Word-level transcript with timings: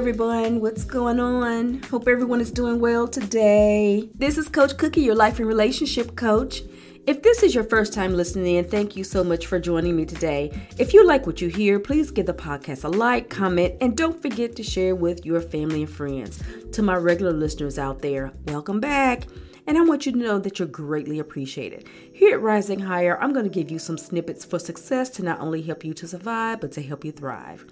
Everyone, 0.00 0.62
what's 0.62 0.86
going 0.86 1.20
on? 1.20 1.82
Hope 1.82 2.08
everyone 2.08 2.40
is 2.40 2.50
doing 2.50 2.80
well 2.80 3.06
today. 3.06 4.08
This 4.14 4.38
is 4.38 4.48
Coach 4.48 4.78
Cookie, 4.78 5.02
your 5.02 5.14
life 5.14 5.38
and 5.38 5.46
relationship 5.46 6.16
coach. 6.16 6.62
If 7.06 7.22
this 7.22 7.42
is 7.42 7.54
your 7.54 7.64
first 7.64 7.92
time 7.92 8.14
listening 8.14 8.56
in, 8.56 8.64
thank 8.64 8.96
you 8.96 9.04
so 9.04 9.22
much 9.22 9.46
for 9.46 9.60
joining 9.60 9.94
me 9.94 10.06
today. 10.06 10.58
If 10.78 10.94
you 10.94 11.06
like 11.06 11.26
what 11.26 11.42
you 11.42 11.48
hear, 11.48 11.78
please 11.78 12.10
give 12.10 12.24
the 12.24 12.32
podcast 12.32 12.84
a 12.84 12.88
like, 12.88 13.28
comment, 13.28 13.74
and 13.82 13.94
don't 13.94 14.22
forget 14.22 14.56
to 14.56 14.62
share 14.62 14.94
with 14.94 15.26
your 15.26 15.42
family 15.42 15.82
and 15.82 15.92
friends. 15.92 16.42
To 16.72 16.80
my 16.80 16.96
regular 16.96 17.34
listeners 17.34 17.78
out 17.78 18.00
there, 18.00 18.32
welcome 18.46 18.80
back 18.80 19.24
and 19.66 19.76
I 19.76 19.82
want 19.82 20.06
you 20.06 20.12
to 20.12 20.18
know 20.18 20.38
that 20.38 20.58
you're 20.58 20.66
greatly 20.66 21.18
appreciated. 21.18 21.86
Here 22.12 22.34
at 22.34 22.42
Rising 22.42 22.80
Higher, 22.80 23.20
I'm 23.20 23.34
going 23.34 23.44
to 23.44 23.50
give 23.50 23.70
you 23.70 23.78
some 23.78 23.98
snippets 23.98 24.46
for 24.46 24.58
success 24.58 25.10
to 25.10 25.22
not 25.22 25.40
only 25.40 25.60
help 25.60 25.84
you 25.84 25.92
to 25.94 26.08
survive, 26.08 26.60
but 26.60 26.72
to 26.72 26.82
help 26.82 27.04
you 27.04 27.12
thrive. 27.12 27.66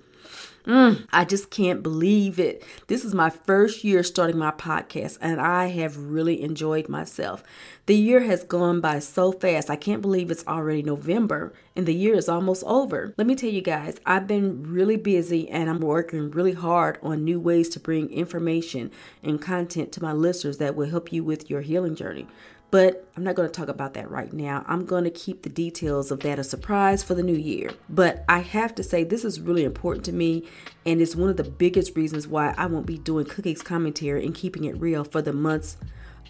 Mm, 0.66 1.06
I 1.12 1.24
just 1.24 1.50
can't 1.50 1.82
believe 1.82 2.38
it. 2.38 2.62
This 2.88 3.04
is 3.04 3.14
my 3.14 3.30
first 3.30 3.84
year 3.84 4.02
starting 4.02 4.36
my 4.36 4.50
podcast, 4.50 5.16
and 5.20 5.40
I 5.40 5.68
have 5.68 5.96
really 5.96 6.42
enjoyed 6.42 6.90
myself. 6.90 7.42
The 7.86 7.96
year 7.96 8.20
has 8.24 8.44
gone 8.44 8.82
by 8.82 8.98
so 8.98 9.32
fast. 9.32 9.70
I 9.70 9.76
can't 9.76 10.02
believe 10.02 10.30
it's 10.30 10.46
already 10.46 10.82
November 10.82 11.54
and 11.74 11.86
the 11.86 11.94
year 11.94 12.16
is 12.16 12.28
almost 12.28 12.64
over. 12.64 13.14
Let 13.16 13.26
me 13.26 13.34
tell 13.34 13.48
you 13.48 13.62
guys, 13.62 13.98
I've 14.04 14.26
been 14.26 14.64
really 14.70 14.96
busy 14.96 15.48
and 15.48 15.70
I'm 15.70 15.80
working 15.80 16.30
really 16.32 16.52
hard 16.52 16.98
on 17.02 17.24
new 17.24 17.40
ways 17.40 17.70
to 17.70 17.80
bring 17.80 18.10
information 18.10 18.90
and 19.22 19.40
content 19.40 19.92
to 19.92 20.02
my 20.02 20.12
listeners 20.12 20.58
that 20.58 20.74
will 20.74 20.90
help 20.90 21.12
you 21.12 21.24
with 21.24 21.48
your 21.48 21.62
healing 21.62 21.94
journey. 21.94 22.26
But 22.70 23.08
I'm 23.16 23.24
not 23.24 23.34
going 23.34 23.48
to 23.48 23.54
talk 23.54 23.68
about 23.68 23.94
that 23.94 24.10
right 24.10 24.32
now. 24.32 24.62
I'm 24.68 24.84
going 24.84 25.04
to 25.04 25.10
keep 25.10 25.42
the 25.42 25.48
details 25.48 26.10
of 26.10 26.20
that 26.20 26.38
a 26.38 26.44
surprise 26.44 27.02
for 27.02 27.14
the 27.14 27.22
new 27.22 27.36
year. 27.36 27.70
But 27.88 28.24
I 28.28 28.40
have 28.40 28.74
to 28.74 28.82
say, 28.82 29.04
this 29.04 29.24
is 29.24 29.40
really 29.40 29.64
important 29.64 30.04
to 30.06 30.12
me, 30.12 30.44
and 30.84 31.00
it's 31.00 31.16
one 31.16 31.30
of 31.30 31.38
the 31.38 31.44
biggest 31.44 31.96
reasons 31.96 32.28
why 32.28 32.54
I 32.58 32.66
won't 32.66 32.86
be 32.86 32.98
doing 32.98 33.24
Cookies 33.24 33.62
commentary 33.62 34.24
and 34.24 34.34
keeping 34.34 34.64
it 34.64 34.78
real 34.78 35.04
for 35.04 35.22
the 35.22 35.32
months. 35.32 35.78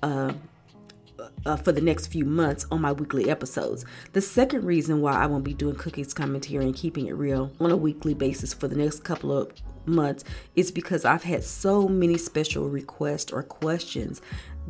Uh, 0.02 0.34
uh, 1.44 1.56
for 1.56 1.72
the 1.72 1.80
next 1.80 2.06
few 2.08 2.24
months 2.24 2.66
on 2.70 2.80
my 2.80 2.92
weekly 2.92 3.28
episodes. 3.30 3.84
The 4.12 4.20
second 4.20 4.64
reason 4.64 5.00
why 5.00 5.14
I 5.14 5.26
won't 5.26 5.44
be 5.44 5.54
doing 5.54 5.74
cookies 5.76 6.14
commentary 6.14 6.64
and 6.64 6.74
keeping 6.74 7.06
it 7.06 7.12
real 7.12 7.52
on 7.60 7.70
a 7.70 7.76
weekly 7.76 8.14
basis 8.14 8.54
for 8.54 8.68
the 8.68 8.76
next 8.76 9.04
couple 9.04 9.36
of 9.36 9.52
months 9.86 10.24
is 10.54 10.70
because 10.70 11.04
I've 11.04 11.24
had 11.24 11.42
so 11.42 11.88
many 11.88 12.18
special 12.18 12.68
requests 12.68 13.32
or 13.32 13.42
questions 13.42 14.20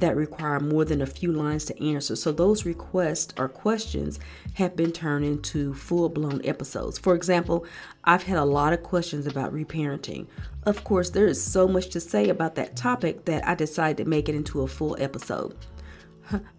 that 0.00 0.16
require 0.16 0.60
more 0.60 0.84
than 0.84 1.02
a 1.02 1.06
few 1.06 1.32
lines 1.32 1.64
to 1.66 1.84
answer. 1.84 2.16
So 2.16 2.32
those 2.32 2.64
requests 2.64 3.34
or 3.38 3.48
questions 3.48 4.18
have 4.54 4.76
been 4.76 4.92
turned 4.92 5.24
into 5.24 5.74
full 5.74 6.08
blown 6.08 6.40
episodes. 6.44 6.98
For 6.98 7.14
example, 7.14 7.66
I've 8.04 8.22
had 8.22 8.38
a 8.38 8.44
lot 8.44 8.72
of 8.72 8.82
questions 8.82 9.26
about 9.26 9.52
reparenting. 9.52 10.26
Of 10.64 10.84
course, 10.84 11.10
there 11.10 11.26
is 11.26 11.42
so 11.42 11.66
much 11.66 11.88
to 11.90 12.00
say 12.00 12.28
about 12.28 12.54
that 12.56 12.76
topic 12.76 13.24
that 13.24 13.46
I 13.46 13.54
decided 13.54 14.02
to 14.04 14.08
make 14.08 14.28
it 14.28 14.34
into 14.34 14.62
a 14.62 14.68
full 14.68 14.96
episode. 14.98 15.54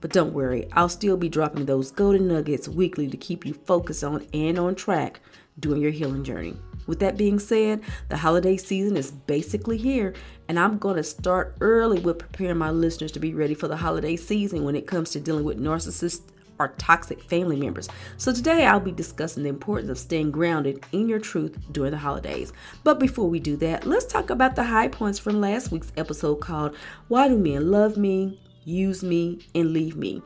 But 0.01 0.11
don't 0.11 0.33
worry, 0.33 0.67
I'll 0.73 0.89
still 0.89 1.15
be 1.15 1.29
dropping 1.29 1.65
those 1.65 1.91
golden 1.91 2.27
nuggets 2.27 2.67
weekly 2.67 3.07
to 3.07 3.17
keep 3.17 3.45
you 3.45 3.53
focused 3.53 4.03
on 4.03 4.25
and 4.33 4.57
on 4.57 4.73
track 4.73 5.21
during 5.59 5.81
your 5.81 5.91
healing 5.91 6.23
journey. 6.23 6.57
With 6.89 7.01
that 7.01 7.17
being 7.17 7.37
said, 7.37 7.81
the 8.09 8.17
holiday 8.17 8.57
season 8.57 8.97
is 8.97 9.11
basically 9.11 9.77
here, 9.77 10.15
and 10.47 10.59
I'm 10.59 10.79
going 10.79 10.95
to 10.95 11.03
start 11.03 11.55
early 11.61 11.99
with 11.99 12.17
preparing 12.17 12.57
my 12.57 12.71
listeners 12.71 13.11
to 13.11 13.19
be 13.19 13.35
ready 13.35 13.53
for 13.53 13.67
the 13.67 13.77
holiday 13.77 14.15
season 14.15 14.63
when 14.63 14.75
it 14.75 14.87
comes 14.87 15.11
to 15.11 15.19
dealing 15.19 15.43
with 15.43 15.61
narcissists 15.61 16.23
or 16.57 16.69
toxic 16.79 17.21
family 17.21 17.57
members. 17.57 17.89
So 18.17 18.33
today 18.33 18.65
I'll 18.65 18.79
be 18.79 18.91
discussing 18.91 19.43
the 19.43 19.49
importance 19.49 19.91
of 19.91 19.99
staying 19.99 20.31
grounded 20.31 20.83
in 20.91 21.07
your 21.07 21.19
truth 21.19 21.59
during 21.71 21.91
the 21.91 21.99
holidays. 21.99 22.53
But 22.83 22.99
before 22.99 23.29
we 23.29 23.39
do 23.39 23.55
that, 23.57 23.85
let's 23.85 24.05
talk 24.05 24.31
about 24.31 24.55
the 24.55 24.63
high 24.63 24.87
points 24.87 25.19
from 25.19 25.39
last 25.39 25.71
week's 25.71 25.93
episode 25.95 26.37
called 26.37 26.75
Why 27.07 27.27
Do 27.27 27.37
Men 27.37 27.69
Love 27.69 27.97
Me, 27.97 28.41
Use 28.65 29.03
Me, 29.03 29.45
and 29.53 29.73
Leave 29.73 29.95
Me? 29.95 30.23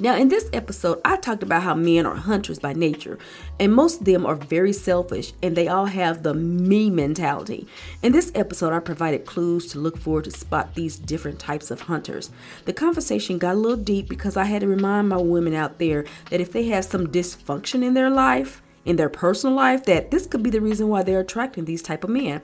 Now, 0.00 0.16
in 0.16 0.28
this 0.28 0.50
episode, 0.52 1.00
I 1.04 1.16
talked 1.18 1.44
about 1.44 1.62
how 1.62 1.74
men 1.74 2.04
are 2.04 2.16
hunters 2.16 2.58
by 2.58 2.72
nature, 2.72 3.16
and 3.60 3.72
most 3.72 4.00
of 4.00 4.06
them 4.06 4.26
are 4.26 4.34
very 4.34 4.72
selfish 4.72 5.32
and 5.40 5.54
they 5.54 5.68
all 5.68 5.86
have 5.86 6.24
the 6.24 6.34
me 6.34 6.90
mentality. 6.90 7.68
In 8.02 8.10
this 8.10 8.32
episode, 8.34 8.72
I 8.72 8.80
provided 8.80 9.24
clues 9.24 9.66
to 9.68 9.78
look 9.78 9.96
for 9.96 10.20
to 10.20 10.32
spot 10.32 10.74
these 10.74 10.98
different 10.98 11.38
types 11.38 11.70
of 11.70 11.82
hunters. 11.82 12.32
The 12.64 12.72
conversation 12.72 13.38
got 13.38 13.54
a 13.54 13.58
little 13.58 13.76
deep 13.76 14.08
because 14.08 14.36
I 14.36 14.44
had 14.44 14.62
to 14.62 14.68
remind 14.68 15.08
my 15.08 15.18
women 15.18 15.54
out 15.54 15.78
there 15.78 16.04
that 16.30 16.40
if 16.40 16.50
they 16.50 16.64
have 16.64 16.84
some 16.84 17.06
dysfunction 17.06 17.84
in 17.84 17.94
their 17.94 18.10
life, 18.10 18.62
in 18.84 18.96
their 18.96 19.08
personal 19.08 19.54
life 19.54 19.84
that 19.84 20.10
this 20.10 20.26
could 20.26 20.42
be 20.42 20.50
the 20.50 20.60
reason 20.60 20.88
why 20.88 21.04
they're 21.04 21.20
attracting 21.20 21.64
these 21.64 21.82
type 21.82 22.02
of 22.02 22.10
men. 22.10 22.42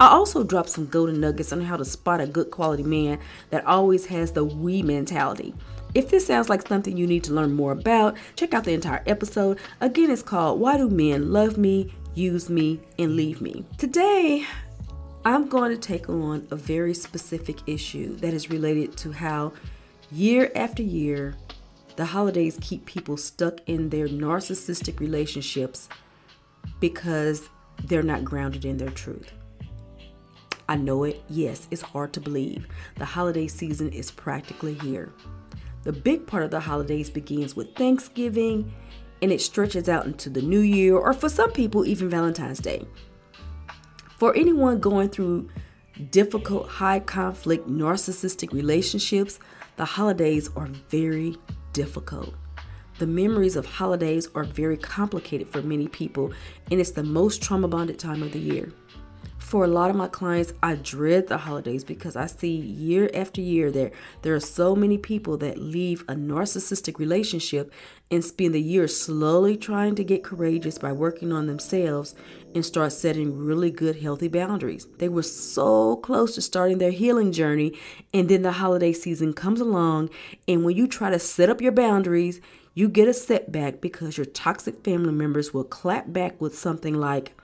I 0.00 0.06
also 0.06 0.44
dropped 0.44 0.70
some 0.70 0.86
golden 0.86 1.20
nuggets 1.20 1.52
on 1.52 1.62
how 1.62 1.76
to 1.76 1.84
spot 1.84 2.20
a 2.20 2.26
good 2.26 2.50
quality 2.50 2.84
man 2.84 3.18
that 3.50 3.66
always 3.66 4.06
has 4.06 4.32
the 4.32 4.44
we 4.44 4.82
mentality. 4.82 5.52
If 5.94 6.08
this 6.08 6.26
sounds 6.26 6.48
like 6.48 6.66
something 6.66 6.96
you 6.96 7.06
need 7.06 7.24
to 7.24 7.34
learn 7.34 7.52
more 7.52 7.72
about, 7.72 8.16
check 8.34 8.54
out 8.54 8.64
the 8.64 8.72
entire 8.72 9.02
episode. 9.06 9.58
Again, 9.80 10.10
it's 10.10 10.22
called 10.22 10.58
Why 10.58 10.78
Do 10.78 10.88
Men 10.88 11.32
Love 11.32 11.58
Me, 11.58 11.92
Use 12.14 12.48
Me, 12.48 12.80
and 12.98 13.14
Leave 13.14 13.42
Me? 13.42 13.64
Today, 13.76 14.46
I'm 15.26 15.48
going 15.48 15.70
to 15.70 15.76
take 15.76 16.08
on 16.08 16.48
a 16.50 16.56
very 16.56 16.94
specific 16.94 17.58
issue 17.66 18.16
that 18.16 18.32
is 18.32 18.48
related 18.48 18.96
to 18.98 19.12
how 19.12 19.52
year 20.10 20.50
after 20.54 20.82
year 20.82 21.34
the 21.96 22.06
holidays 22.06 22.56
keep 22.62 22.86
people 22.86 23.18
stuck 23.18 23.60
in 23.66 23.90
their 23.90 24.08
narcissistic 24.08 24.98
relationships 24.98 25.90
because 26.80 27.50
they're 27.84 28.02
not 28.02 28.24
grounded 28.24 28.64
in 28.64 28.78
their 28.78 28.88
truth. 28.88 29.30
I 30.70 30.76
know 30.76 31.04
it. 31.04 31.22
Yes, 31.28 31.68
it's 31.70 31.82
hard 31.82 32.14
to 32.14 32.20
believe. 32.20 32.66
The 32.96 33.04
holiday 33.04 33.46
season 33.46 33.90
is 33.92 34.10
practically 34.10 34.74
here. 34.74 35.12
The 35.82 35.92
big 35.92 36.26
part 36.26 36.44
of 36.44 36.50
the 36.50 36.60
holidays 36.60 37.10
begins 37.10 37.56
with 37.56 37.74
Thanksgiving 37.74 38.72
and 39.20 39.32
it 39.32 39.40
stretches 39.40 39.88
out 39.88 40.04
into 40.04 40.28
the 40.28 40.42
new 40.42 40.60
year, 40.60 40.96
or 40.96 41.12
for 41.12 41.28
some 41.28 41.52
people, 41.52 41.86
even 41.86 42.08
Valentine's 42.08 42.58
Day. 42.58 42.84
For 44.18 44.34
anyone 44.34 44.80
going 44.80 45.10
through 45.10 45.48
difficult, 46.10 46.68
high 46.68 46.98
conflict, 46.98 47.68
narcissistic 47.68 48.52
relationships, 48.52 49.38
the 49.76 49.84
holidays 49.84 50.50
are 50.56 50.68
very 50.88 51.36
difficult. 51.72 52.34
The 52.98 53.06
memories 53.06 53.54
of 53.54 53.64
holidays 53.64 54.28
are 54.34 54.44
very 54.44 54.76
complicated 54.76 55.48
for 55.48 55.62
many 55.62 55.86
people, 55.86 56.32
and 56.70 56.80
it's 56.80 56.90
the 56.90 57.04
most 57.04 57.42
trauma 57.42 57.68
bonded 57.68 58.00
time 58.00 58.22
of 58.22 58.32
the 58.32 58.40
year 58.40 58.72
for 59.52 59.64
a 59.64 59.68
lot 59.68 59.90
of 59.90 59.96
my 59.96 60.08
clients, 60.08 60.54
I 60.62 60.76
dread 60.76 61.26
the 61.26 61.36
holidays 61.36 61.84
because 61.84 62.16
I 62.16 62.24
see 62.24 62.56
year 62.56 63.10
after 63.12 63.42
year 63.42 63.70
that 63.72 63.92
there 64.22 64.34
are 64.34 64.40
so 64.40 64.74
many 64.74 64.96
people 64.96 65.36
that 65.36 65.58
leave 65.58 66.00
a 66.08 66.14
narcissistic 66.14 66.98
relationship 66.98 67.70
and 68.10 68.24
spend 68.24 68.54
the 68.54 68.62
year 68.62 68.88
slowly 68.88 69.58
trying 69.58 69.94
to 69.96 70.04
get 70.04 70.24
courageous 70.24 70.78
by 70.78 70.92
working 70.92 71.34
on 71.34 71.48
themselves 71.48 72.14
and 72.54 72.64
start 72.64 72.92
setting 72.92 73.36
really 73.44 73.70
good, 73.70 73.96
healthy 73.96 74.28
boundaries. 74.28 74.86
They 74.96 75.10
were 75.10 75.22
so 75.22 75.96
close 75.96 76.34
to 76.36 76.40
starting 76.40 76.78
their 76.78 76.90
healing 76.90 77.30
journey, 77.30 77.78
and 78.14 78.30
then 78.30 78.40
the 78.40 78.52
holiday 78.52 78.94
season 78.94 79.34
comes 79.34 79.60
along, 79.60 80.08
and 80.48 80.64
when 80.64 80.78
you 80.78 80.86
try 80.86 81.10
to 81.10 81.18
set 81.18 81.50
up 81.50 81.60
your 81.60 81.72
boundaries, 81.72 82.40
you 82.72 82.88
get 82.88 83.06
a 83.06 83.12
setback 83.12 83.82
because 83.82 84.16
your 84.16 84.24
toxic 84.24 84.82
family 84.82 85.12
members 85.12 85.52
will 85.52 85.64
clap 85.64 86.10
back 86.10 86.40
with 86.40 86.56
something 86.56 86.94
like, 86.94 87.34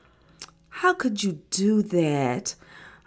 how 0.78 0.94
could 0.94 1.24
you 1.24 1.40
do 1.50 1.82
that? 1.82 2.54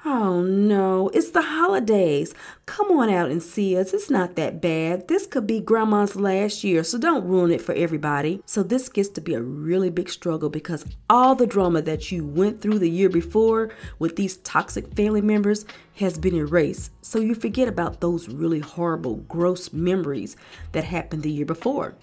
Oh 0.03 0.41
no, 0.41 1.07
it's 1.13 1.31
the 1.31 1.41
holidays. 1.41 2.33
Come 2.65 2.91
on 2.91 3.09
out 3.09 3.31
and 3.31 3.41
see 3.41 3.77
us. 3.77 3.94
It's 3.94 4.09
not 4.09 4.35
that 4.35 4.59
bad. 4.59 5.07
This 5.07 5.25
could 5.25 5.47
be 5.47 5.62
grandma's 5.62 6.18
last 6.18 6.65
year, 6.65 6.83
so 6.83 6.97
don't 6.97 7.25
ruin 7.25 7.50
it 7.50 7.62
for 7.62 7.73
everybody. 7.73 8.41
So, 8.45 8.62
this 8.62 8.89
gets 8.89 9.07
to 9.09 9.21
be 9.21 9.35
a 9.35 9.41
really 9.41 9.89
big 9.89 10.09
struggle 10.09 10.50
because 10.50 10.85
all 11.09 11.33
the 11.33 11.47
drama 11.47 11.81
that 11.83 12.12
you 12.12 12.25
went 12.25 12.59
through 12.59 12.79
the 12.79 12.89
year 12.89 13.07
before 13.07 13.69
with 14.00 14.18
these 14.18 14.35
toxic 14.38 14.94
family 14.94 15.21
members 15.21 15.63
has 15.95 16.18
been 16.18 16.35
erased. 16.35 16.91
So, 17.01 17.19
you 17.19 17.35
forget 17.35 17.69
about 17.69 18.01
those 18.01 18.27
really 18.27 18.59
horrible, 18.59 19.15
gross 19.29 19.71
memories 19.71 20.35
that 20.73 20.83
happened 20.83 21.23
the 21.23 21.31
year 21.31 21.45
before. 21.45 21.95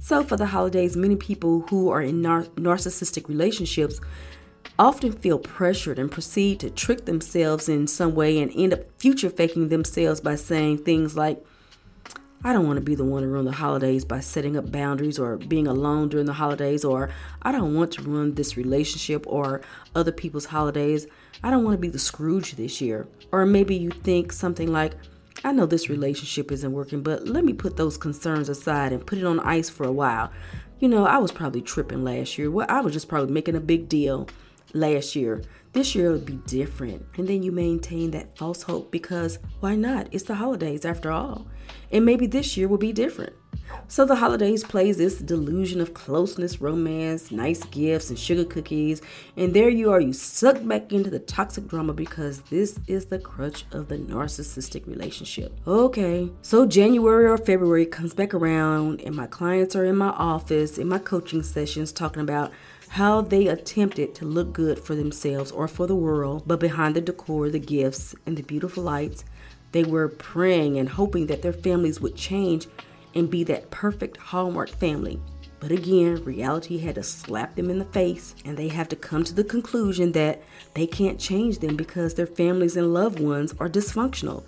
So, 0.00 0.24
for 0.24 0.36
the 0.36 0.46
holidays, 0.46 0.96
many 0.96 1.14
people 1.14 1.60
who 1.70 1.88
are 1.90 2.02
in 2.02 2.22
nar- 2.22 2.46
narcissistic 2.56 3.28
relationships 3.28 4.00
often 4.82 5.12
feel 5.12 5.38
pressured 5.38 5.96
and 5.98 6.10
proceed 6.10 6.58
to 6.58 6.68
trick 6.68 7.04
themselves 7.04 7.68
in 7.68 7.86
some 7.86 8.16
way 8.16 8.40
and 8.40 8.50
end 8.56 8.72
up 8.72 8.80
future 8.98 9.30
faking 9.30 9.68
themselves 9.68 10.20
by 10.20 10.34
saying 10.34 10.78
things 10.78 11.16
like, 11.16 11.44
I 12.42 12.52
don't 12.52 12.66
want 12.66 12.78
to 12.78 12.84
be 12.84 12.96
the 12.96 13.04
one 13.04 13.22
to 13.22 13.28
ruin 13.28 13.44
the 13.44 13.52
holidays 13.52 14.04
by 14.04 14.18
setting 14.18 14.56
up 14.56 14.72
boundaries 14.72 15.20
or 15.20 15.36
being 15.36 15.68
alone 15.68 16.08
during 16.08 16.26
the 16.26 16.32
holidays, 16.32 16.84
or 16.84 17.10
I 17.42 17.52
don't 17.52 17.76
want 17.76 17.92
to 17.92 18.02
ruin 18.02 18.34
this 18.34 18.56
relationship 18.56 19.24
or 19.28 19.60
other 19.94 20.10
people's 20.10 20.46
holidays. 20.46 21.06
I 21.44 21.52
don't 21.52 21.62
want 21.62 21.74
to 21.76 21.80
be 21.80 21.88
the 21.88 22.00
Scrooge 22.00 22.56
this 22.56 22.80
year. 22.80 23.06
Or 23.30 23.46
maybe 23.46 23.76
you 23.76 23.90
think 23.90 24.32
something 24.32 24.72
like, 24.72 24.94
I 25.44 25.52
know 25.52 25.66
this 25.66 25.88
relationship 25.88 26.50
isn't 26.50 26.72
working, 26.72 27.04
but 27.04 27.28
let 27.28 27.44
me 27.44 27.52
put 27.52 27.76
those 27.76 27.96
concerns 27.96 28.48
aside 28.48 28.92
and 28.92 29.06
put 29.06 29.18
it 29.18 29.24
on 29.24 29.38
ice 29.38 29.70
for 29.70 29.84
a 29.86 29.92
while. 29.92 30.32
You 30.80 30.88
know, 30.88 31.06
I 31.06 31.18
was 31.18 31.30
probably 31.30 31.62
tripping 31.62 32.02
last 32.02 32.36
year. 32.36 32.50
Well, 32.50 32.66
I 32.68 32.80
was 32.80 32.92
just 32.92 33.08
probably 33.08 33.32
making 33.32 33.54
a 33.54 33.60
big 33.60 33.88
deal. 33.88 34.28
Last 34.72 35.16
year. 35.16 35.42
This 35.72 35.94
year 35.94 36.12
would 36.12 36.26
be 36.26 36.34
different. 36.46 37.06
And 37.16 37.26
then 37.26 37.42
you 37.42 37.50
maintain 37.50 38.10
that 38.10 38.36
false 38.36 38.62
hope 38.62 38.90
because 38.90 39.38
why 39.60 39.74
not? 39.74 40.08
It's 40.12 40.24
the 40.24 40.34
holidays 40.34 40.84
after 40.84 41.10
all. 41.10 41.46
And 41.90 42.04
maybe 42.04 42.26
this 42.26 42.56
year 42.56 42.68
will 42.68 42.78
be 42.78 42.92
different. 42.92 43.32
So 43.88 44.04
the 44.04 44.16
holidays 44.16 44.64
plays 44.64 44.98
this 44.98 45.18
delusion 45.18 45.80
of 45.80 45.94
closeness, 45.94 46.60
romance, 46.60 47.30
nice 47.30 47.64
gifts, 47.64 48.10
and 48.10 48.18
sugar 48.18 48.44
cookies. 48.44 49.02
And 49.36 49.54
there 49.54 49.68
you 49.68 49.90
are, 49.90 50.00
you 50.00 50.12
suck 50.12 50.66
back 50.66 50.92
into 50.92 51.10
the 51.10 51.18
toxic 51.18 51.68
drama 51.68 51.92
because 51.92 52.42
this 52.42 52.78
is 52.86 53.06
the 53.06 53.18
crutch 53.18 53.64
of 53.72 53.88
the 53.88 53.98
narcissistic 53.98 54.86
relationship. 54.86 55.58
Okay, 55.66 56.30
so 56.42 56.66
January 56.66 57.26
or 57.26 57.38
February 57.38 57.86
comes 57.86 58.14
back 58.14 58.34
around, 58.34 59.00
and 59.02 59.14
my 59.14 59.26
clients 59.26 59.76
are 59.76 59.84
in 59.84 59.96
my 59.96 60.10
office 60.10 60.78
in 60.78 60.88
my 60.88 60.98
coaching 60.98 61.42
sessions 61.42 61.92
talking 61.92 62.22
about 62.22 62.52
how 62.92 63.22
they 63.22 63.46
attempted 63.46 64.14
to 64.14 64.26
look 64.26 64.52
good 64.52 64.78
for 64.78 64.94
themselves 64.94 65.50
or 65.50 65.66
for 65.66 65.86
the 65.86 65.94
world, 65.94 66.42
but 66.46 66.60
behind 66.60 66.94
the 66.94 67.00
decor, 67.00 67.48
the 67.48 67.58
gifts, 67.58 68.14
and 68.26 68.36
the 68.36 68.42
beautiful 68.42 68.82
lights, 68.82 69.24
they 69.72 69.82
were 69.82 70.08
praying 70.08 70.78
and 70.78 70.90
hoping 70.90 71.26
that 71.26 71.40
their 71.40 71.54
families 71.54 72.02
would 72.02 72.14
change 72.14 72.66
and 73.14 73.30
be 73.30 73.44
that 73.44 73.70
perfect 73.70 74.18
Hallmark 74.18 74.68
family. 74.68 75.18
But 75.58 75.72
again, 75.72 76.22
reality 76.22 76.76
had 76.76 76.96
to 76.96 77.02
slap 77.02 77.54
them 77.54 77.70
in 77.70 77.78
the 77.78 77.86
face, 77.86 78.34
and 78.44 78.58
they 78.58 78.68
have 78.68 78.90
to 78.90 78.96
come 78.96 79.24
to 79.24 79.32
the 79.32 79.42
conclusion 79.42 80.12
that 80.12 80.42
they 80.74 80.86
can't 80.86 81.18
change 81.18 81.60
them 81.60 81.76
because 81.76 82.12
their 82.12 82.26
families 82.26 82.76
and 82.76 82.92
loved 82.92 83.20
ones 83.20 83.54
are 83.58 83.70
dysfunctional. 83.70 84.44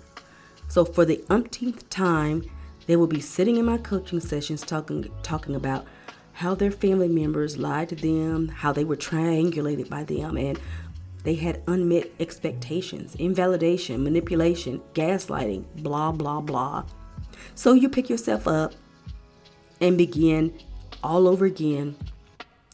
So, 0.67 0.85
for 0.85 1.03
the 1.03 1.23
umpteenth 1.31 1.89
time, 1.89 2.43
they 2.85 2.95
will 2.95 3.07
be 3.07 3.21
sitting 3.21 3.57
in 3.57 3.65
my 3.65 3.79
coaching 3.79 4.19
sessions 4.19 4.61
talking, 4.61 5.09
talking 5.23 5.55
about 5.55 5.87
how 6.35 6.53
their 6.53 6.71
family 6.71 7.07
members 7.07 7.57
lied 7.57 7.87
to 7.87 7.95
them, 7.95 8.49
how 8.49 8.73
they 8.73 8.83
were 8.83 8.97
triangulated 8.97 9.89
by 9.89 10.03
them, 10.03 10.35
and 10.35 10.59
they 11.23 11.35
had 11.35 11.63
unmet 11.65 12.11
expectations, 12.19 13.15
invalidation, 13.15 14.03
manipulation, 14.03 14.81
gaslighting, 14.93 15.63
blah, 15.77 16.11
blah, 16.11 16.41
blah. 16.41 16.83
So 17.55 17.71
you 17.71 17.87
pick 17.87 18.09
yourself 18.09 18.49
up 18.49 18.73
and 19.79 19.97
begin 19.97 20.53
all 21.01 21.27
over 21.27 21.45
again. 21.45 21.95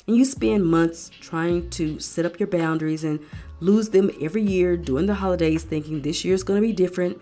And 0.08 0.18
you 0.18 0.26
spend 0.26 0.66
months 0.66 1.12
trying 1.22 1.70
to 1.72 2.00
set 2.00 2.26
up 2.26 2.40
your 2.40 2.48
boundaries 2.48 3.04
and 3.04 3.20
lose 3.60 3.90
them 3.90 4.10
every 4.20 4.42
year 4.42 4.76
during 4.76 5.06
the 5.06 5.14
holidays, 5.14 5.64
thinking 5.64 6.02
this 6.02 6.26
year 6.26 6.34
is 6.34 6.44
going 6.44 6.60
to 6.60 6.68
be 6.68 6.74
different. 6.74 7.22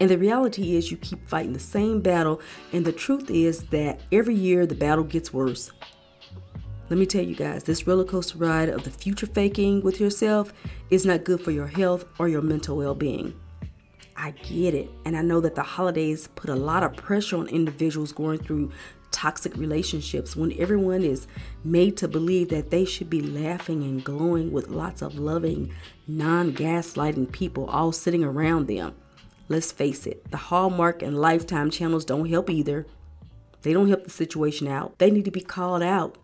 And 0.00 0.08
the 0.08 0.18
reality 0.18 0.76
is, 0.76 0.90
you 0.90 0.96
keep 0.96 1.28
fighting 1.28 1.52
the 1.52 1.58
same 1.58 2.00
battle, 2.00 2.40
and 2.72 2.84
the 2.84 2.92
truth 2.92 3.30
is 3.30 3.64
that 3.64 4.00
every 4.12 4.34
year 4.34 4.64
the 4.64 4.74
battle 4.74 5.04
gets 5.04 5.32
worse. 5.32 5.72
Let 6.88 6.98
me 6.98 7.04
tell 7.04 7.24
you 7.24 7.34
guys, 7.34 7.64
this 7.64 7.86
roller 7.86 8.04
coaster 8.04 8.38
ride 8.38 8.68
of 8.68 8.84
the 8.84 8.90
future 8.90 9.26
faking 9.26 9.82
with 9.82 10.00
yourself 10.00 10.52
is 10.88 11.04
not 11.04 11.24
good 11.24 11.42
for 11.42 11.50
your 11.50 11.66
health 11.66 12.06
or 12.18 12.28
your 12.28 12.40
mental 12.40 12.76
well 12.76 12.94
being. 12.94 13.34
I 14.16 14.30
get 14.30 14.74
it, 14.74 14.90
and 15.04 15.16
I 15.16 15.22
know 15.22 15.40
that 15.40 15.54
the 15.54 15.62
holidays 15.62 16.28
put 16.34 16.50
a 16.50 16.56
lot 16.56 16.82
of 16.82 16.96
pressure 16.96 17.36
on 17.36 17.46
individuals 17.48 18.10
going 18.12 18.38
through 18.38 18.72
toxic 19.10 19.56
relationships 19.56 20.34
when 20.34 20.52
everyone 20.58 21.02
is 21.02 21.26
made 21.64 21.96
to 21.96 22.08
believe 22.08 22.48
that 22.48 22.70
they 22.70 22.84
should 22.84 23.10
be 23.10 23.20
laughing 23.20 23.82
and 23.82 24.04
glowing 24.04 24.52
with 24.52 24.68
lots 24.68 25.02
of 25.02 25.18
loving, 25.18 25.72
non 26.06 26.52
gaslighting 26.52 27.30
people 27.32 27.66
all 27.66 27.92
sitting 27.92 28.24
around 28.24 28.66
them. 28.66 28.94
Let's 29.48 29.72
face 29.72 30.06
it, 30.06 30.30
the 30.30 30.36
Hallmark 30.36 31.02
and 31.02 31.18
Lifetime 31.18 31.70
channels 31.70 32.04
don't 32.04 32.28
help 32.28 32.50
either. 32.50 32.86
They 33.62 33.72
don't 33.72 33.88
help 33.88 34.04
the 34.04 34.10
situation 34.10 34.68
out. 34.68 34.98
They 34.98 35.10
need 35.10 35.24
to 35.24 35.30
be 35.30 35.40
called 35.40 35.82
out 35.82 36.18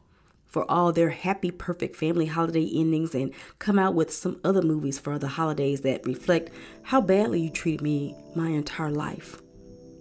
for 0.46 0.70
all 0.70 0.92
their 0.92 1.10
happy, 1.10 1.50
perfect 1.50 1.96
family 1.96 2.26
holiday 2.26 2.70
endings 2.74 3.14
and 3.14 3.32
come 3.58 3.78
out 3.78 3.94
with 3.94 4.12
some 4.12 4.40
other 4.44 4.62
movies 4.62 4.98
for 5.00 5.18
the 5.18 5.26
holidays 5.26 5.80
that 5.80 6.06
reflect 6.06 6.52
how 6.82 7.00
badly 7.00 7.40
you 7.40 7.50
treated 7.50 7.82
me 7.82 8.14
my 8.36 8.50
entire 8.50 8.90
life. 8.90 9.42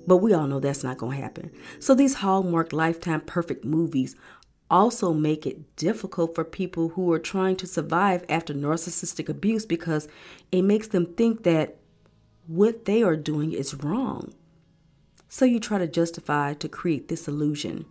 But 0.05 0.17
we 0.17 0.33
all 0.33 0.45
know 0.45 0.59
that's 0.59 0.83
not 0.83 0.97
going 0.97 1.17
to 1.17 1.23
happen. 1.23 1.49
So 1.79 1.95
these 1.95 2.15
Hallmark 2.15 2.71
Lifetime 2.71 3.21
perfect 3.21 3.65
movies 3.65 4.15
also 4.69 5.13
make 5.13 5.47
it 5.47 5.75
difficult 5.75 6.35
for 6.35 6.43
people 6.43 6.89
who 6.89 7.11
are 7.11 7.19
trying 7.19 7.55
to 7.55 7.67
survive 7.67 8.23
after 8.29 8.53
narcissistic 8.53 9.29
abuse 9.29 9.65
because 9.65 10.07
it 10.51 10.61
makes 10.61 10.87
them 10.89 11.05
think 11.15 11.43
that 11.43 11.77
what 12.47 12.85
they 12.85 13.01
are 13.01 13.15
doing 13.15 13.53
is 13.53 13.73
wrong. 13.73 14.33
So 15.29 15.45
you 15.45 15.59
try 15.59 15.77
to 15.77 15.87
justify 15.87 16.53
to 16.55 16.69
create 16.69 17.07
this 17.07 17.27
illusion. 17.27 17.85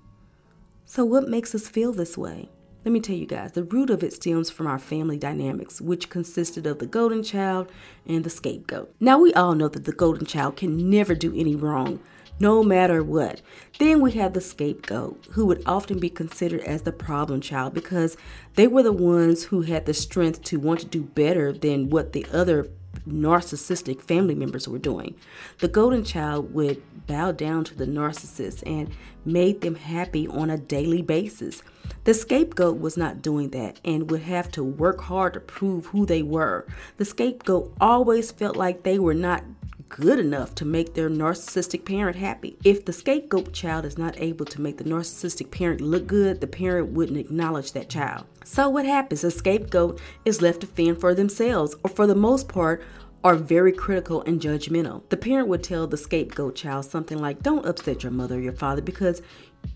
So, 0.85 1.05
what 1.05 1.29
makes 1.29 1.55
us 1.55 1.69
feel 1.69 1.93
this 1.93 2.19
way? 2.19 2.51
Let 2.85 2.93
me 2.93 3.01
tell 3.01 3.17
you 3.17 3.27
guys, 3.27 3.53
the 3.53 3.63
root 3.63 3.91
of 3.91 4.03
it 4.03 4.13
stems 4.13 4.51
from 4.51 4.67
our 4.67 4.79
family 4.79 5.17
dynamics, 5.17 5.81
which 5.81 6.11
consisted 6.11 6.67
of 6.67 6.81
the 6.81 6.87
golden 6.87 7.23
child 7.23 7.71
and 8.07 8.25
the 8.25 8.31
scapegoat. 8.31 8.93
Now, 8.99 9.19
we 9.19 9.33
all 9.35 9.55
know 9.55 9.69
that 9.69 9.85
the 9.85 9.93
golden 9.93 10.27
child 10.27 10.57
can 10.57 10.91
never 10.91 11.15
do 11.15 11.33
any 11.35 11.55
wrong, 11.55 12.01
no 12.41 12.65
matter 12.65 13.03
what. 13.03 13.41
Then 13.79 14.01
we 14.01 14.13
have 14.13 14.33
the 14.33 14.41
scapegoat, 14.41 15.29
who 15.31 15.47
would 15.47 15.63
often 15.65 16.01
be 16.01 16.11
considered 16.11 16.61
as 16.63 16.83
the 16.83 16.93
problem 16.93 17.41
child 17.41 17.73
because 17.73 18.17
they 18.57 18.67
were 18.67 18.83
the 18.83 18.93
ones 18.93 19.45
who 19.45 19.63
had 19.63 19.87
the 19.87 19.95
strength 19.95 20.43
to 20.45 20.59
want 20.59 20.81
to 20.81 20.87
do 20.87 21.05
better 21.05 21.53
than 21.53 21.89
what 21.89 22.13
the 22.13 22.27
other 22.33 22.69
narcissistic 23.09 24.01
family 24.01 24.35
members 24.35 24.69
were 24.69 24.79
doing. 24.79 25.15
The 25.59 25.69
golden 25.69 26.05
child 26.05 26.55
would 26.55 26.83
bow 27.07 27.33
down 27.33 27.65
to 27.65 27.75
the 27.75 27.87
narcissist 27.87 28.63
and 28.67 28.91
made 29.25 29.61
them 29.61 29.75
happy 29.75 30.29
on 30.29 30.51
a 30.51 30.59
daily 30.59 31.03
basis. 31.03 31.63
The 32.05 32.15
scapegoat 32.15 32.79
was 32.81 32.97
not 32.97 33.23
doing 33.23 33.51
that 33.51 33.81
and 33.85 34.11
would 34.11 34.23
have 34.23 34.51
to 34.53 34.65
work 34.65 35.03
hard 35.03 35.35
to 35.35 35.41
prove 35.41 35.87
who 35.87 36.07
they 36.07 36.23
were. 36.23 36.67
The 36.97 37.05
scapegoat 37.05 37.73
always 37.81 38.33
felt 38.33 38.57
like 38.57 38.83
they 38.83 38.99
were 38.99 39.15
not 39.15 39.45
good 39.93 40.19
enough 40.19 40.55
to 40.55 40.65
make 40.65 40.95
their 40.95 41.11
narcissistic 41.11 41.85
parent 41.85 42.17
happy. 42.17 42.57
If 42.65 42.85
the 42.85 42.93
scapegoat 42.93 43.53
child 43.53 43.85
is 43.85 43.99
not 43.99 44.19
able 44.19 44.47
to 44.47 44.61
make 44.61 44.79
the 44.79 44.85
narcissistic 44.85 45.51
parent 45.51 45.81
look 45.83 46.07
good, 46.07 46.41
the 46.41 46.47
parent 46.47 46.89
wouldn't 46.89 47.19
acknowledge 47.19 47.73
that 47.73 47.91
child. 47.91 48.25
So, 48.45 48.71
what 48.71 48.87
happens? 48.87 49.23
A 49.23 49.31
scapegoat 49.31 50.01
is 50.25 50.41
left 50.41 50.63
to 50.63 50.67
fend 50.67 50.99
for 50.99 51.15
themselves, 51.15 51.77
or 51.85 51.91
for 51.91 52.07
the 52.07 52.15
most 52.15 52.49
part, 52.49 52.83
are 53.23 53.35
very 53.37 53.71
critical 53.71 54.23
and 54.23 54.41
judgmental. 54.41 55.09
The 55.11 55.17
parent 55.17 55.49
would 55.49 55.63
tell 55.63 55.87
the 55.87 55.99
scapegoat 55.99 56.57
child 56.57 56.87
something 56.87 57.19
like, 57.19 57.43
Don't 57.43 57.67
upset 57.67 58.03
your 58.03 58.13
mother 58.13 58.37
or 58.37 58.41
your 58.41 58.53
father 58.53 58.83
because 58.83 59.21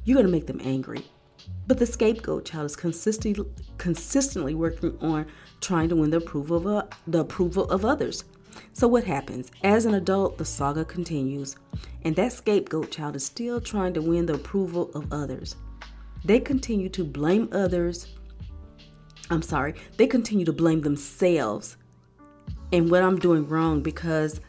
you're 0.05 0.17
going 0.17 0.27
to 0.27 0.33
make 0.33 0.47
them 0.47 0.61
angry. 0.65 1.05
But 1.67 1.79
the 1.79 1.87
scapegoat 1.87 2.47
child 2.47 2.67
is 2.67 2.77
consistently, 2.77 3.45
consistently 3.77 4.55
working 4.55 4.97
on 5.01 5.27
trying 5.61 5.91
to 5.91 5.97
win 5.97 6.11
the 6.11 6.17
approval 6.17 6.57
of, 6.57 6.67
uh, 6.67 6.87
the 7.07 7.21
approval 7.21 7.71
of 7.71 7.85
others. 7.85 8.25
So, 8.73 8.89
what 8.89 9.05
happens? 9.05 9.51
As 9.63 9.87
an 9.87 9.95
adult, 9.95 10.39
the 10.39 10.45
saga 10.45 10.85
continues, 10.85 11.57
and 12.03 12.15
that 12.17 12.33
scapegoat 12.33 12.91
child 12.91 13.17
is 13.17 13.25
still 13.25 13.61
trying 13.61 13.95
to 13.95 14.03
win 14.03 14.27
the 14.27 14.35
approval 14.35 14.91
of 14.95 15.13
others. 15.13 15.57
They 16.25 16.41
continue 16.41 16.89
to 16.91 17.05
blame 17.05 17.49
others. 17.53 18.15
I'm 19.31 19.43
sorry, 19.43 19.75
they 19.97 20.07
continue 20.07 20.45
to 20.45 20.53
blame 20.53 20.83
themselves 20.83 21.77
and 22.73 22.91
what 22.91 23.03
I'm 23.03 23.19
doing 23.19 23.49
wrong 23.49 23.83
because 23.83 24.41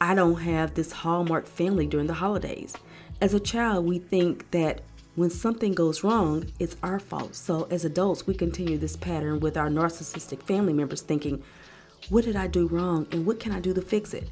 I 0.00 0.14
don't 0.14 0.40
have 0.40 0.74
this 0.74 0.92
Hallmark 0.92 1.46
family 1.46 1.86
during 1.86 2.06
the 2.06 2.14
holidays. 2.14 2.74
As 3.20 3.34
a 3.34 3.40
child, 3.40 3.86
we 3.86 3.98
think 3.98 4.50
that 4.50 4.82
when 5.14 5.30
something 5.30 5.72
goes 5.72 6.02
wrong, 6.02 6.46
it's 6.58 6.76
our 6.82 6.98
fault. 6.98 7.36
So, 7.36 7.68
as 7.70 7.84
adults, 7.84 8.26
we 8.26 8.34
continue 8.34 8.76
this 8.76 8.96
pattern 8.96 9.40
with 9.40 9.56
our 9.56 9.68
narcissistic 9.68 10.42
family 10.42 10.72
members 10.72 11.02
thinking, 11.02 11.42
what 12.08 12.24
did 12.24 12.36
I 12.36 12.46
do 12.46 12.66
wrong 12.66 13.06
and 13.12 13.26
what 13.26 13.40
can 13.40 13.52
I 13.52 13.60
do 13.60 13.72
to 13.74 13.82
fix 13.82 14.14
it? 14.14 14.30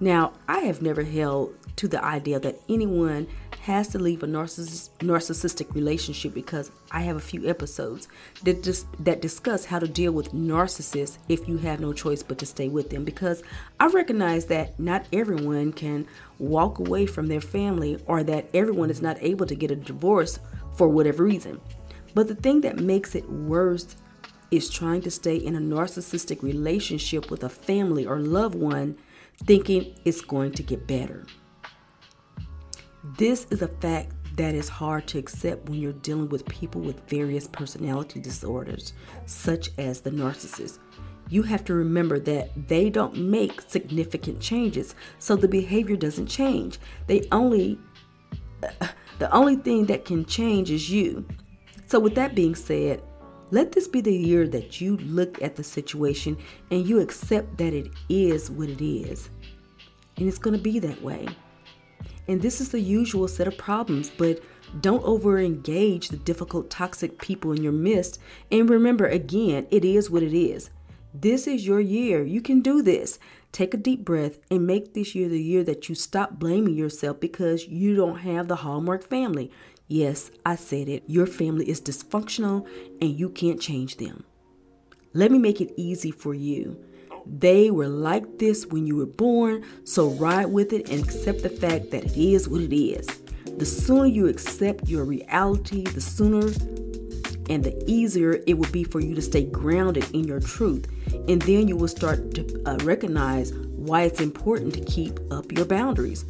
Now, 0.00 0.32
I 0.48 0.60
have 0.60 0.82
never 0.82 1.02
held 1.02 1.54
to 1.76 1.88
the 1.88 2.04
idea 2.04 2.40
that 2.40 2.60
anyone 2.68 3.26
has 3.62 3.86
to 3.88 3.98
leave 3.98 4.24
a 4.24 4.26
narciss- 4.26 4.90
narcissistic 4.98 5.72
relationship 5.72 6.34
because 6.34 6.72
I 6.90 7.02
have 7.02 7.14
a 7.16 7.20
few 7.20 7.48
episodes 7.48 8.08
that 8.42 8.64
just 8.64 8.86
that 9.04 9.22
discuss 9.22 9.64
how 9.64 9.78
to 9.78 9.86
deal 9.86 10.10
with 10.10 10.32
narcissists 10.32 11.18
if 11.28 11.46
you 11.46 11.58
have 11.58 11.78
no 11.78 11.92
choice 11.92 12.24
but 12.24 12.38
to 12.38 12.46
stay 12.46 12.68
with 12.68 12.90
them 12.90 13.04
because 13.04 13.44
I 13.78 13.86
recognize 13.86 14.46
that 14.46 14.78
not 14.80 15.06
everyone 15.12 15.72
can 15.72 16.08
walk 16.40 16.80
away 16.80 17.06
from 17.06 17.28
their 17.28 17.40
family 17.40 18.02
or 18.06 18.24
that 18.24 18.48
everyone 18.52 18.90
is 18.90 19.00
not 19.00 19.16
able 19.20 19.46
to 19.46 19.54
get 19.54 19.70
a 19.70 19.76
divorce 19.76 20.40
for 20.76 20.88
whatever 20.88 21.22
reason. 21.22 21.60
But 22.14 22.26
the 22.26 22.34
thing 22.34 22.62
that 22.62 22.80
makes 22.80 23.14
it 23.14 23.30
worse 23.30 23.94
is 24.52 24.68
trying 24.68 25.00
to 25.00 25.10
stay 25.10 25.36
in 25.36 25.56
a 25.56 25.60
narcissistic 25.60 26.42
relationship 26.42 27.30
with 27.30 27.42
a 27.42 27.48
family 27.48 28.06
or 28.06 28.20
loved 28.20 28.54
one 28.54 28.96
thinking 29.44 29.94
it's 30.04 30.20
going 30.20 30.52
to 30.52 30.62
get 30.62 30.86
better. 30.86 31.24
This 33.16 33.46
is 33.50 33.62
a 33.62 33.68
fact 33.68 34.12
that 34.36 34.54
is 34.54 34.68
hard 34.68 35.06
to 35.08 35.18
accept 35.18 35.68
when 35.68 35.80
you're 35.80 35.92
dealing 35.92 36.28
with 36.28 36.46
people 36.46 36.80
with 36.80 37.08
various 37.08 37.48
personality 37.48 38.20
disorders, 38.20 38.92
such 39.26 39.70
as 39.78 40.00
the 40.00 40.10
narcissist. 40.10 40.78
You 41.28 41.42
have 41.42 41.64
to 41.64 41.74
remember 41.74 42.18
that 42.20 42.68
they 42.68 42.90
don't 42.90 43.16
make 43.16 43.62
significant 43.62 44.40
changes, 44.40 44.94
so 45.18 45.34
the 45.34 45.48
behavior 45.48 45.96
doesn't 45.96 46.26
change. 46.26 46.78
They 47.06 47.26
only 47.32 47.78
the 49.18 49.32
only 49.32 49.56
thing 49.56 49.86
that 49.86 50.04
can 50.04 50.24
change 50.24 50.70
is 50.70 50.90
you. 50.90 51.26
So 51.86 51.98
with 51.98 52.14
that 52.14 52.34
being 52.34 52.54
said, 52.54 53.02
Let 53.52 53.70
this 53.72 53.86
be 53.86 54.00
the 54.00 54.16
year 54.16 54.48
that 54.48 54.80
you 54.80 54.96
look 54.96 55.42
at 55.42 55.56
the 55.56 55.62
situation 55.62 56.38
and 56.70 56.88
you 56.88 57.00
accept 57.00 57.58
that 57.58 57.74
it 57.74 57.88
is 58.08 58.50
what 58.50 58.70
it 58.70 58.82
is. 58.82 59.28
And 60.16 60.26
it's 60.26 60.38
going 60.38 60.56
to 60.56 60.62
be 60.62 60.78
that 60.78 61.02
way. 61.02 61.28
And 62.28 62.40
this 62.40 62.62
is 62.62 62.70
the 62.70 62.80
usual 62.80 63.28
set 63.28 63.46
of 63.46 63.58
problems, 63.58 64.08
but 64.08 64.40
don't 64.80 65.04
over 65.04 65.38
engage 65.38 66.08
the 66.08 66.16
difficult, 66.16 66.70
toxic 66.70 67.18
people 67.18 67.52
in 67.52 67.62
your 67.62 67.72
midst. 67.72 68.18
And 68.50 68.70
remember, 68.70 69.06
again, 69.06 69.66
it 69.70 69.84
is 69.84 70.08
what 70.08 70.22
it 70.22 70.34
is. 70.34 70.70
This 71.12 71.46
is 71.46 71.66
your 71.66 71.80
year. 71.80 72.24
You 72.24 72.40
can 72.40 72.62
do 72.62 72.80
this. 72.80 73.18
Take 73.52 73.74
a 73.74 73.76
deep 73.76 74.02
breath 74.02 74.38
and 74.50 74.66
make 74.66 74.94
this 74.94 75.14
year 75.14 75.28
the 75.28 75.42
year 75.42 75.62
that 75.64 75.90
you 75.90 75.94
stop 75.94 76.38
blaming 76.38 76.74
yourself 76.74 77.20
because 77.20 77.68
you 77.68 77.94
don't 77.94 78.20
have 78.20 78.48
the 78.48 78.56
Hallmark 78.56 79.02
family. 79.02 79.50
Yes, 79.88 80.30
I 80.46 80.56
said 80.56 80.88
it. 80.88 81.04
Your 81.06 81.26
family 81.26 81.68
is 81.68 81.80
dysfunctional 81.80 82.66
and 83.00 83.10
you 83.10 83.28
can't 83.28 83.60
change 83.60 83.96
them. 83.96 84.24
Let 85.12 85.30
me 85.30 85.38
make 85.38 85.60
it 85.60 85.74
easy 85.76 86.10
for 86.10 86.34
you. 86.34 86.82
They 87.26 87.70
were 87.70 87.88
like 87.88 88.38
this 88.38 88.66
when 88.66 88.86
you 88.86 88.96
were 88.96 89.06
born, 89.06 89.64
so 89.84 90.08
ride 90.10 90.46
with 90.46 90.72
it 90.72 90.88
and 90.88 91.04
accept 91.04 91.42
the 91.42 91.50
fact 91.50 91.90
that 91.90 92.04
it 92.04 92.16
is 92.16 92.48
what 92.48 92.62
it 92.62 92.74
is. 92.74 93.06
The 93.58 93.66
sooner 93.66 94.06
you 94.06 94.28
accept 94.28 94.88
your 94.88 95.04
reality, 95.04 95.84
the 95.84 96.00
sooner 96.00 96.50
and 97.50 97.62
the 97.64 97.84
easier 97.86 98.42
it 98.46 98.54
will 98.54 98.70
be 98.70 98.84
for 98.84 99.00
you 99.00 99.14
to 99.14 99.22
stay 99.22 99.44
grounded 99.44 100.08
in 100.14 100.24
your 100.24 100.40
truth. 100.40 100.88
And 101.28 101.42
then 101.42 101.68
you 101.68 101.76
will 101.76 101.88
start 101.88 102.34
to 102.34 102.62
uh, 102.64 102.78
recognize 102.82 103.52
why 103.52 104.02
it's 104.02 104.20
important 104.20 104.74
to 104.74 104.84
keep 104.84 105.20
up 105.30 105.52
your 105.52 105.66
boundaries, 105.66 106.24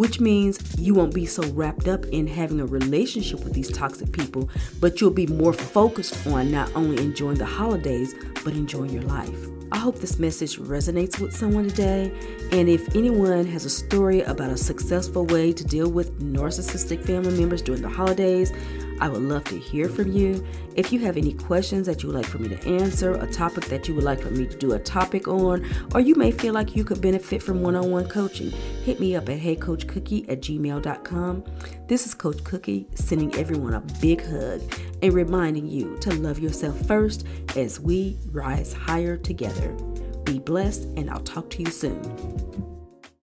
which 0.00 0.18
means 0.18 0.58
you 0.78 0.94
won't 0.94 1.12
be 1.12 1.26
so 1.26 1.46
wrapped 1.48 1.86
up 1.86 2.06
in 2.06 2.26
having 2.26 2.58
a 2.58 2.64
relationship 2.64 3.44
with 3.44 3.52
these 3.52 3.70
toxic 3.70 4.10
people, 4.12 4.48
but 4.80 4.98
you'll 4.98 5.10
be 5.10 5.26
more 5.26 5.52
focused 5.52 6.26
on 6.26 6.50
not 6.50 6.74
only 6.74 6.96
enjoying 7.04 7.36
the 7.36 7.44
holidays, 7.44 8.14
but 8.42 8.54
enjoying 8.54 8.88
your 8.88 9.02
life. 9.02 9.48
I 9.72 9.76
hope 9.76 9.98
this 9.98 10.18
message 10.18 10.58
resonates 10.58 11.20
with 11.20 11.36
someone 11.36 11.68
today. 11.68 12.10
And 12.50 12.66
if 12.66 12.96
anyone 12.96 13.44
has 13.48 13.66
a 13.66 13.70
story 13.70 14.22
about 14.22 14.50
a 14.50 14.56
successful 14.56 15.26
way 15.26 15.52
to 15.52 15.64
deal 15.64 15.90
with 15.90 16.18
narcissistic 16.18 17.04
family 17.04 17.38
members 17.38 17.60
during 17.60 17.82
the 17.82 17.90
holidays, 17.90 18.52
I 19.00 19.08
would 19.08 19.22
love 19.22 19.44
to 19.44 19.58
hear 19.58 19.88
from 19.88 20.12
you. 20.12 20.46
If 20.76 20.92
you 20.92 21.00
have 21.00 21.16
any 21.16 21.32
questions 21.32 21.86
that 21.86 22.02
you 22.02 22.08
would 22.08 22.16
like 22.16 22.26
for 22.26 22.38
me 22.38 22.48
to 22.48 22.68
answer, 22.68 23.14
a 23.14 23.26
topic 23.30 23.64
that 23.66 23.88
you 23.88 23.94
would 23.94 24.04
like 24.04 24.20
for 24.20 24.30
me 24.30 24.46
to 24.46 24.56
do 24.56 24.72
a 24.72 24.78
topic 24.78 25.26
on, 25.26 25.66
or 25.94 26.00
you 26.00 26.14
may 26.14 26.30
feel 26.30 26.54
like 26.54 26.76
you 26.76 26.84
could 26.84 27.00
benefit 27.00 27.42
from 27.42 27.62
one 27.62 27.76
on 27.76 27.90
one 27.90 28.08
coaching, 28.08 28.50
hit 28.84 29.00
me 29.00 29.16
up 29.16 29.28
at 29.28 29.40
heycoachcookie 29.40 30.28
at 30.28 30.40
gmail.com. 30.40 31.44
This 31.86 32.06
is 32.06 32.14
Coach 32.14 32.44
Cookie 32.44 32.86
sending 32.94 33.34
everyone 33.34 33.74
a 33.74 33.80
big 34.00 34.24
hug 34.24 34.60
and 35.02 35.12
reminding 35.12 35.66
you 35.66 35.96
to 35.98 36.14
love 36.14 36.38
yourself 36.38 36.78
first 36.86 37.26
as 37.56 37.80
we 37.80 38.18
rise 38.30 38.72
higher 38.72 39.16
together. 39.16 39.72
Be 40.24 40.38
blessed, 40.38 40.84
and 40.96 41.10
I'll 41.10 41.20
talk 41.20 41.50
to 41.50 41.62
you 41.62 41.70
soon. 41.70 42.79